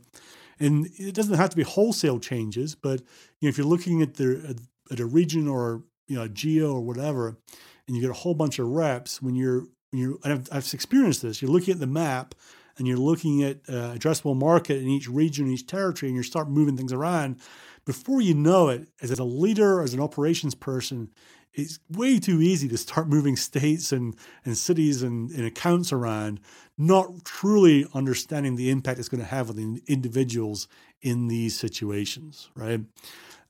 And 0.61 0.87
it 0.97 1.15
doesn't 1.15 1.35
have 1.35 1.51
to 1.51 1.57
be 1.57 1.63
wholesale 1.63 2.21
changes 2.21 2.75
but 2.75 3.01
you 3.41 3.47
know 3.47 3.49
if 3.49 3.59
you're 3.59 3.67
looking 3.67 4.03
at 4.03 4.15
the 4.15 4.57
at 4.91 5.01
a 5.01 5.07
region 5.07 5.49
or 5.49 5.83
you 6.13 6.19
know 6.19 6.25
a 6.25 6.29
geo 6.29 6.73
or 6.75 6.81
whatever 6.83 7.39
and 7.87 7.97
you 7.97 8.03
get 8.03 8.11
a 8.11 8.15
whole 8.15 8.35
bunch 8.35 8.59
of 8.59 8.69
reps 8.69 9.23
when 9.23 9.35
you're 9.35 9.61
when 9.91 10.03
you're 10.03 10.19
I've, 10.25 10.47
I've 10.53 10.75
experienced 10.75 11.23
this 11.23 11.41
you're 11.41 11.51
looking 11.51 11.73
at 11.73 11.81
the 11.81 11.87
map 11.87 12.35
and 12.77 12.87
you're 12.87 12.99
looking 12.99 13.43
at 13.43 13.61
uh, 13.69 13.95
addressable 13.95 14.37
market 14.37 14.77
in 14.83 14.89
each 14.89 15.09
region 15.09 15.49
each 15.49 15.67
territory 15.67 16.11
and 16.11 16.17
you 16.17 16.23
start 16.23 16.51
moving 16.51 16.77
things 16.77 16.93
around 16.93 17.41
before 17.87 18.21
you 18.21 18.35
know 18.35 18.69
it 18.69 18.89
as 19.01 19.19
a 19.19 19.25
leader 19.25 19.81
as 19.81 19.95
an 19.95 20.01
operations 20.01 20.55
person 20.55 21.09
it's 21.55 21.79
way 21.91 22.19
too 22.19 22.41
easy 22.41 22.69
to 22.69 22.79
start 22.79 23.09
moving 23.09 23.37
states 23.37 23.93
and, 23.93 24.17
and 24.45 24.57
cities 24.57 25.03
and, 25.03 25.31
and 25.31 25.45
accounts 25.45 25.93
around, 25.93 26.41
not 26.79 27.25
truly 27.25 27.87
understanding 27.95 28.57
the 28.57 28.71
impact 28.71 28.99
it's 28.99 29.09
going 29.09 29.23
to 29.23 29.27
have 29.27 29.51
on 29.51 29.57
the 29.57 29.83
individuals 29.87 30.69
in 31.03 31.29
these 31.29 31.59
situations, 31.59 32.51
right? 32.55 32.81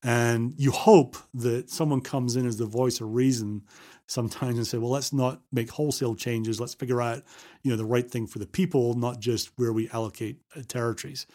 And 0.02 0.54
you 0.56 0.72
hope 0.72 1.16
that 1.34 1.70
someone 1.70 2.00
comes 2.00 2.34
in 2.34 2.46
as 2.46 2.56
the 2.56 2.66
voice 2.66 3.00
of 3.00 3.14
reason 3.14 3.62
sometimes 4.06 4.56
and 4.56 4.66
say, 4.66 4.78
well, 4.78 4.90
let's 4.90 5.12
not 5.12 5.40
make 5.52 5.70
wholesale 5.70 6.16
changes. 6.16 6.60
Let's 6.60 6.74
figure 6.74 7.00
out, 7.00 7.22
you 7.62 7.70
know, 7.70 7.76
the 7.76 7.84
right 7.84 8.08
thing 8.08 8.26
for 8.26 8.40
the 8.40 8.46
people, 8.46 8.94
not 8.94 9.20
just 9.20 9.50
where 9.56 9.72
we 9.72 9.88
allocate 9.90 10.40
uh, 10.56 10.62
territories. 10.66 11.26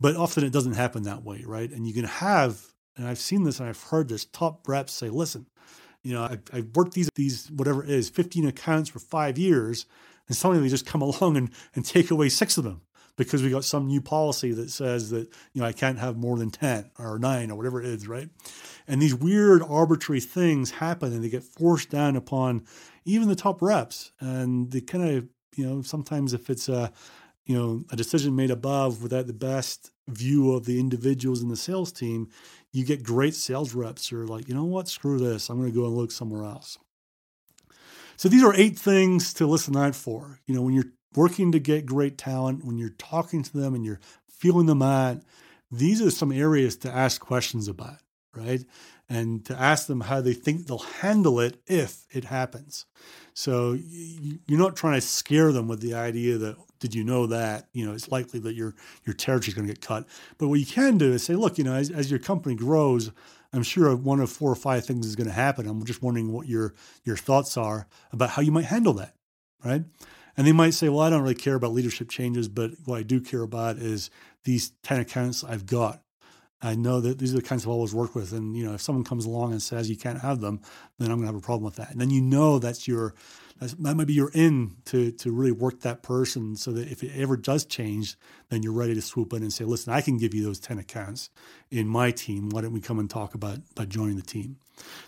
But 0.00 0.16
often 0.16 0.44
it 0.44 0.52
doesn't 0.52 0.72
happen 0.74 1.02
that 1.02 1.24
way, 1.24 1.42
right? 1.46 1.70
And 1.70 1.86
you 1.86 1.92
can 1.92 2.04
have, 2.04 2.62
and 2.96 3.06
I've 3.06 3.18
seen 3.18 3.44
this 3.44 3.60
and 3.60 3.68
I've 3.68 3.82
heard 3.82 4.08
this 4.08 4.24
top 4.24 4.66
reps 4.66 4.92
say, 4.92 5.10
listen, 5.10 5.46
you 6.02 6.14
know, 6.14 6.24
I've, 6.24 6.42
I've 6.52 6.68
worked 6.74 6.94
these 6.94 7.10
these 7.16 7.50
whatever 7.50 7.82
it 7.82 7.90
is, 7.90 8.08
15 8.08 8.46
accounts 8.46 8.88
for 8.88 8.98
five 8.98 9.36
years, 9.36 9.86
and 10.28 10.36
suddenly 10.36 10.62
they 10.62 10.70
just 10.70 10.86
come 10.86 11.02
along 11.02 11.36
and, 11.36 11.50
and 11.74 11.84
take 11.84 12.10
away 12.10 12.28
six 12.28 12.56
of 12.56 12.64
them 12.64 12.82
because 13.16 13.42
we 13.42 13.50
got 13.50 13.64
some 13.64 13.86
new 13.86 14.00
policy 14.00 14.52
that 14.52 14.70
says 14.70 15.10
that 15.10 15.28
you 15.52 15.60
know 15.60 15.66
I 15.66 15.72
can't 15.72 15.98
have 15.98 16.16
more 16.16 16.36
than 16.36 16.50
10 16.50 16.90
or 16.98 17.18
9 17.18 17.50
or 17.50 17.56
whatever 17.56 17.80
it 17.80 17.86
is, 17.86 18.06
right? 18.06 18.28
And 18.86 19.00
these 19.00 19.14
weird 19.14 19.62
arbitrary 19.62 20.20
things 20.20 20.70
happen 20.72 21.12
and 21.12 21.24
they 21.24 21.28
get 21.28 21.44
forced 21.44 21.90
down 21.90 22.16
upon 22.16 22.64
even 23.04 23.28
the 23.28 23.36
top 23.36 23.62
reps 23.62 24.12
and 24.20 24.70
they 24.70 24.80
kind 24.80 25.08
of, 25.08 25.28
you 25.56 25.66
know, 25.66 25.82
sometimes 25.82 26.34
if 26.34 26.50
it's 26.50 26.68
a 26.68 26.92
you 27.46 27.56
know, 27.56 27.84
a 27.92 27.96
decision 27.96 28.34
made 28.34 28.50
above 28.50 29.02
without 29.02 29.28
the 29.28 29.32
best 29.32 29.92
view 30.08 30.52
of 30.52 30.66
the 30.66 30.80
individuals 30.80 31.42
in 31.42 31.48
the 31.48 31.56
sales 31.56 31.92
team, 31.92 32.28
you 32.72 32.84
get 32.84 33.04
great 33.04 33.34
sales 33.34 33.72
reps 33.72 34.08
who 34.08 34.20
are 34.20 34.26
like, 34.26 34.48
you 34.48 34.54
know 34.54 34.64
what, 34.64 34.88
screw 34.88 35.18
this. 35.18 35.48
I'm 35.48 35.58
going 35.58 35.70
to 35.70 35.74
go 35.74 35.86
and 35.86 35.94
look 35.94 36.10
somewhere 36.10 36.42
else. 36.42 36.76
So 38.16 38.28
these 38.28 38.42
are 38.42 38.54
eight 38.54 38.78
things 38.78 39.32
to 39.34 39.46
listen 39.46 39.76
out 39.76 39.94
for. 39.94 40.40
You 40.46 40.56
know, 40.56 40.62
when 40.62 40.74
you're 40.74 40.92
working 41.16 41.52
to 41.52 41.58
get 41.58 41.86
great 41.86 42.18
talent, 42.18 42.64
when 42.64 42.78
you're 42.78 42.90
talking 42.90 43.42
to 43.42 43.56
them 43.58 43.74
and 43.74 43.84
you're 43.84 44.00
feeling 44.28 44.66
them 44.66 44.82
out, 44.82 45.22
these 45.70 46.00
are 46.02 46.10
some 46.10 46.32
areas 46.32 46.76
to 46.76 46.90
ask 46.90 47.20
questions 47.20 47.68
about, 47.68 47.98
right? 48.34 48.64
And 49.08 49.44
to 49.46 49.58
ask 49.58 49.86
them 49.86 50.02
how 50.02 50.20
they 50.20 50.32
think 50.32 50.66
they'll 50.66 50.78
handle 50.78 51.40
it 51.40 51.60
if 51.66 52.06
it 52.10 52.24
happens. 52.24 52.86
So 53.34 53.78
you're 53.78 54.58
not 54.58 54.76
trying 54.76 54.94
to 54.94 55.06
scare 55.06 55.52
them 55.52 55.68
with 55.68 55.80
the 55.80 55.94
idea 55.94 56.38
that 56.38 56.56
did 56.78 56.94
you 56.94 57.04
know 57.04 57.26
that 57.26 57.68
you 57.72 57.86
know 57.86 57.92
it's 57.92 58.10
likely 58.10 58.40
that 58.40 58.54
your 58.54 58.74
your 59.04 59.14
territory 59.14 59.48
is 59.48 59.54
going 59.54 59.66
to 59.66 59.72
get 59.72 59.82
cut. 59.82 60.06
But 60.38 60.48
what 60.48 60.60
you 60.60 60.66
can 60.66 60.98
do 60.98 61.12
is 61.12 61.22
say, 61.22 61.34
look, 61.34 61.58
you 61.58 61.64
know, 61.64 61.74
as, 61.74 61.90
as 61.90 62.10
your 62.10 62.18
company 62.18 62.54
grows, 62.54 63.10
I'm 63.52 63.62
sure 63.62 63.94
one 63.94 64.20
of 64.20 64.30
four 64.30 64.50
or 64.50 64.56
five 64.56 64.84
things 64.84 65.06
is 65.06 65.16
going 65.16 65.26
to 65.26 65.32
happen. 65.32 65.66
I'm 65.66 65.84
just 65.84 66.02
wondering 66.02 66.32
what 66.32 66.48
your 66.48 66.74
your 67.04 67.16
thoughts 67.16 67.56
are 67.56 67.86
about 68.12 68.30
how 68.30 68.42
you 68.42 68.52
might 68.52 68.64
handle 68.64 68.94
that, 68.94 69.14
right? 69.64 69.84
And 70.36 70.46
they 70.46 70.52
might 70.52 70.74
say, 70.74 70.88
well, 70.88 71.00
I 71.00 71.10
don't 71.10 71.22
really 71.22 71.34
care 71.34 71.54
about 71.54 71.72
leadership 71.72 72.10
changes, 72.10 72.48
but 72.48 72.72
what 72.84 72.98
I 72.98 73.02
do 73.02 73.20
care 73.20 73.42
about 73.42 73.76
is 73.76 74.10
these 74.44 74.72
10 74.82 75.00
accounts 75.00 75.42
I've 75.42 75.66
got. 75.66 76.02
I 76.62 76.74
know 76.74 77.00
that 77.00 77.18
these 77.18 77.32
are 77.32 77.36
the 77.36 77.42
kinds 77.42 77.64
I've 77.64 77.70
always 77.70 77.94
worked 77.94 78.14
with. 78.14 78.32
And, 78.32 78.56
you 78.56 78.64
know, 78.64 78.74
if 78.74 78.80
someone 78.80 79.04
comes 79.04 79.24
along 79.24 79.52
and 79.52 79.62
says 79.62 79.88
you 79.88 79.96
can't 79.96 80.20
have 80.20 80.40
them, 80.40 80.60
then 80.98 81.10
I'm 81.10 81.18
going 81.18 81.28
to 81.28 81.34
have 81.34 81.42
a 81.42 81.44
problem 81.44 81.64
with 81.64 81.76
that. 81.76 81.90
And 81.90 82.00
then 82.00 82.10
you 82.10 82.20
know 82.20 82.58
that's 82.58 82.88
your, 82.88 83.14
that 83.60 83.96
might 83.96 84.06
be 84.06 84.12
your 84.12 84.30
in 84.34 84.76
to, 84.86 85.12
to 85.12 85.32
really 85.32 85.52
work 85.52 85.80
that 85.80 86.02
person 86.02 86.56
so 86.56 86.72
that 86.72 86.90
if 86.90 87.02
it 87.02 87.12
ever 87.16 87.36
does 87.36 87.64
change, 87.64 88.16
then 88.50 88.62
you're 88.62 88.72
ready 88.72 88.94
to 88.94 89.00
swoop 89.00 89.32
in 89.32 89.42
and 89.42 89.52
say, 89.52 89.64
listen, 89.64 89.92
I 89.92 90.02
can 90.02 90.18
give 90.18 90.34
you 90.34 90.44
those 90.44 90.60
10 90.60 90.78
accounts 90.78 91.30
in 91.70 91.88
my 91.88 92.10
team. 92.10 92.50
Why 92.50 92.60
don't 92.60 92.72
we 92.72 92.80
come 92.80 92.98
and 92.98 93.08
talk 93.08 93.34
about, 93.34 93.58
about 93.72 93.88
joining 93.88 94.16
the 94.16 94.22
team? 94.22 94.58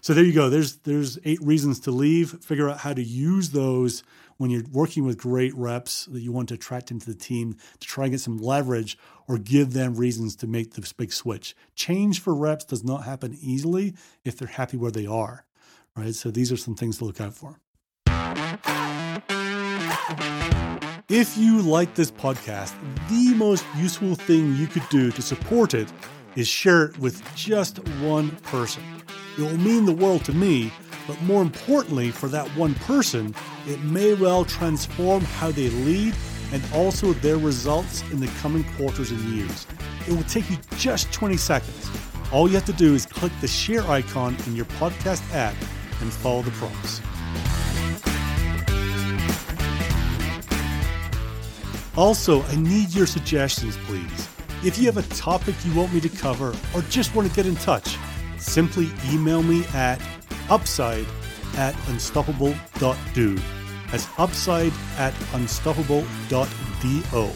So 0.00 0.14
there 0.14 0.24
you 0.24 0.32
go. 0.32 0.48
There's, 0.48 0.76
there's 0.78 1.18
eight 1.26 1.42
reasons 1.42 1.80
to 1.80 1.90
leave. 1.90 2.30
Figure 2.42 2.70
out 2.70 2.78
how 2.78 2.94
to 2.94 3.02
use 3.02 3.50
those 3.50 4.02
when 4.38 4.50
you're 4.50 4.64
working 4.72 5.04
with 5.04 5.18
great 5.18 5.54
reps 5.54 6.06
that 6.06 6.20
you 6.20 6.32
want 6.32 6.48
to 6.48 6.54
attract 6.54 6.90
into 6.90 7.06
the 7.06 7.18
team 7.18 7.54
to 7.80 7.86
try 7.86 8.04
and 8.04 8.12
get 8.12 8.20
some 8.20 8.38
leverage 8.38 8.96
or 9.26 9.36
give 9.36 9.74
them 9.74 9.94
reasons 9.94 10.36
to 10.36 10.46
make 10.46 10.72
this 10.72 10.94
big 10.94 11.12
switch. 11.12 11.54
Change 11.74 12.20
for 12.22 12.34
reps 12.34 12.64
does 12.64 12.82
not 12.82 13.04
happen 13.04 13.36
easily 13.42 13.94
if 14.24 14.38
they're 14.38 14.48
happy 14.48 14.78
where 14.78 14.92
they 14.92 15.06
are, 15.06 15.44
right? 15.94 16.14
So 16.14 16.30
these 16.30 16.50
are 16.50 16.56
some 16.56 16.76
things 16.76 16.96
to 16.98 17.04
look 17.04 17.20
out 17.20 17.34
for. 17.34 17.60
If 21.08 21.36
you 21.36 21.62
like 21.62 21.94
this 21.94 22.10
podcast, 22.10 22.74
the 23.08 23.34
most 23.34 23.64
useful 23.76 24.14
thing 24.14 24.54
you 24.56 24.66
could 24.66 24.88
do 24.90 25.10
to 25.12 25.22
support 25.22 25.74
it 25.74 25.92
is 26.36 26.46
share 26.46 26.84
it 26.84 26.98
with 26.98 27.22
just 27.34 27.78
one 28.00 28.30
person. 28.42 28.82
It 29.38 29.42
will 29.42 29.58
mean 29.58 29.86
the 29.86 29.92
world 29.92 30.24
to 30.26 30.32
me 30.32 30.72
but 31.08 31.20
more 31.22 31.40
importantly, 31.40 32.10
for 32.10 32.28
that 32.28 32.46
one 32.48 32.74
person, 32.74 33.34
it 33.66 33.80
may 33.80 34.12
well 34.12 34.44
transform 34.44 35.22
how 35.22 35.50
they 35.50 35.70
lead 35.70 36.14
and 36.52 36.62
also 36.74 37.14
their 37.14 37.38
results 37.38 38.02
in 38.12 38.20
the 38.20 38.26
coming 38.42 38.62
quarters 38.76 39.10
and 39.10 39.18
years. 39.20 39.66
It 40.06 40.12
will 40.12 40.22
take 40.24 40.48
you 40.50 40.58
just 40.76 41.10
20 41.10 41.38
seconds. 41.38 41.90
All 42.30 42.46
you 42.46 42.54
have 42.56 42.66
to 42.66 42.74
do 42.74 42.94
is 42.94 43.06
click 43.06 43.32
the 43.40 43.48
share 43.48 43.82
icon 43.84 44.36
in 44.46 44.54
your 44.54 44.66
podcast 44.66 45.22
app 45.34 45.54
and 46.02 46.12
follow 46.12 46.42
the 46.42 46.50
prompts. 46.52 47.00
Also, 51.98 52.42
I 52.44 52.54
need 52.54 52.94
your 52.94 53.06
suggestions, 53.06 53.76
please. 53.78 54.28
If 54.64 54.78
you 54.78 54.86
have 54.86 54.98
a 54.98 55.14
topic 55.16 55.56
you 55.64 55.74
want 55.74 55.92
me 55.92 56.00
to 56.02 56.08
cover 56.08 56.54
or 56.72 56.82
just 56.82 57.12
want 57.12 57.28
to 57.28 57.34
get 57.34 57.44
in 57.44 57.56
touch, 57.56 57.98
simply 58.38 58.88
email 59.10 59.42
me 59.42 59.64
at 59.74 60.00
upside 60.48 61.06
at 61.56 61.74
unstoppable.do. 61.88 63.38
That's 63.90 64.06
upside 64.16 64.72
at 64.96 65.12
unstoppable.do. 65.32 67.30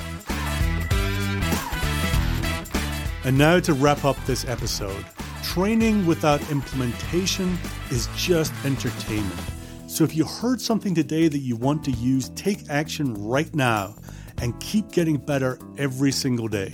And 3.25 3.37
now 3.37 3.59
to 3.59 3.73
wrap 3.73 4.04
up 4.04 4.16
this 4.26 4.45
episode. 4.45 5.04
Training 5.42 6.07
without 6.07 6.40
implementation 6.52 7.59
is 7.90 8.09
just 8.16 8.52
entertainment. 8.64 9.40
So 9.88 10.04
if 10.04 10.14
you 10.14 10.25
heard 10.25 10.61
something 10.61 10.95
today 10.95 11.26
that 11.26 11.38
you 11.38 11.57
want 11.57 11.85
to 11.87 11.90
use, 11.90 12.28
take 12.37 12.71
action 12.71 13.12
right 13.14 13.52
now 13.57 13.97
and 14.42 14.58
keep 14.61 14.90
getting 14.90 15.16
better 15.16 15.58
every 15.78 16.12
single 16.12 16.49
day. 16.49 16.72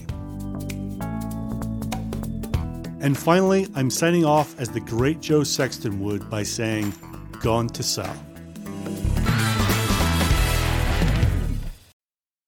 And 3.01 3.17
finally, 3.17 3.69
I'm 3.77 3.91
signing 3.91 4.25
off 4.25 4.59
as 4.59 4.71
the 4.71 4.81
great 4.81 5.21
Joe 5.21 5.45
Sexton 5.45 6.01
would 6.01 6.29
by 6.29 6.43
saying, 6.43 6.93
Gone 7.41 7.69
to 7.69 7.85
sell. 7.85 8.17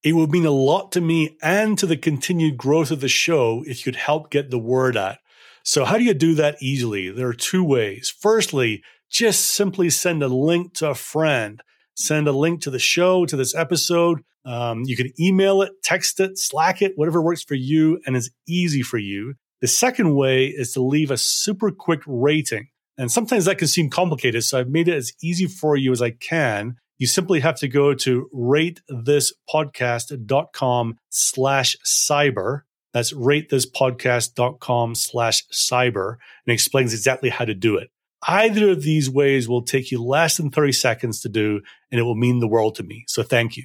It 0.02 0.14
would 0.14 0.30
mean 0.30 0.46
a 0.46 0.50
lot 0.50 0.90
to 0.92 1.00
me 1.00 1.36
and 1.42 1.78
to 1.78 1.86
the 1.86 1.96
continued 1.96 2.56
growth 2.56 2.90
of 2.90 3.00
the 3.00 3.08
show 3.08 3.62
if 3.66 3.78
you 3.78 3.92
could 3.92 4.00
help 4.00 4.30
get 4.30 4.50
the 4.50 4.58
word 4.58 4.96
out. 4.96 5.18
So, 5.62 5.84
how 5.84 5.98
do 5.98 6.04
you 6.04 6.14
do 6.14 6.34
that 6.36 6.56
easily? 6.60 7.10
There 7.10 7.28
are 7.28 7.34
two 7.34 7.62
ways. 7.62 8.08
Firstly, 8.08 8.82
just 9.10 9.44
simply 9.46 9.90
send 9.90 10.22
a 10.22 10.28
link 10.28 10.72
to 10.74 10.88
a 10.88 10.94
friend. 10.94 11.62
Send 12.00 12.26
a 12.28 12.32
link 12.32 12.62
to 12.62 12.70
the 12.70 12.78
show, 12.78 13.26
to 13.26 13.36
this 13.36 13.54
episode. 13.54 14.22
Um, 14.46 14.84
you 14.86 14.96
can 14.96 15.12
email 15.20 15.60
it, 15.60 15.72
text 15.82 16.18
it, 16.18 16.38
Slack 16.38 16.80
it, 16.80 16.94
whatever 16.96 17.20
works 17.20 17.42
for 17.42 17.54
you 17.54 18.00
and 18.06 18.16
is 18.16 18.30
easy 18.48 18.80
for 18.80 18.96
you. 18.96 19.34
The 19.60 19.68
second 19.68 20.14
way 20.14 20.46
is 20.46 20.72
to 20.72 20.80
leave 20.80 21.10
a 21.10 21.18
super 21.18 21.70
quick 21.70 22.00
rating. 22.06 22.68
And 22.96 23.12
sometimes 23.12 23.44
that 23.44 23.58
can 23.58 23.68
seem 23.68 23.90
complicated. 23.90 24.44
So 24.44 24.58
I've 24.58 24.70
made 24.70 24.88
it 24.88 24.94
as 24.94 25.12
easy 25.22 25.46
for 25.46 25.76
you 25.76 25.92
as 25.92 26.00
I 26.00 26.12
can. 26.12 26.76
You 26.96 27.06
simply 27.06 27.40
have 27.40 27.56
to 27.56 27.68
go 27.68 27.92
to 27.92 28.30
ratethispodcast.com 28.34 30.98
slash 31.10 31.76
cyber. 31.84 32.62
That's 32.94 33.12
ratethispodcast.com 33.12 34.94
slash 34.94 35.44
cyber 35.52 36.16
and 36.46 36.54
explains 36.54 36.94
exactly 36.94 37.28
how 37.28 37.44
to 37.44 37.54
do 37.54 37.76
it. 37.76 37.90
Either 38.26 38.70
of 38.70 38.82
these 38.82 39.08
ways 39.08 39.48
will 39.48 39.62
take 39.62 39.90
you 39.90 40.02
less 40.02 40.36
than 40.36 40.50
30 40.50 40.72
seconds 40.72 41.20
to 41.20 41.28
do, 41.28 41.60
and 41.90 41.98
it 41.98 42.02
will 42.02 42.14
mean 42.14 42.40
the 42.40 42.48
world 42.48 42.74
to 42.76 42.82
me. 42.82 43.04
So 43.08 43.22
thank 43.22 43.56
you. 43.56 43.64